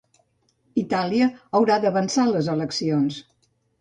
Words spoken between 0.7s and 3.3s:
Itàlia haurà d'avançar les eleccions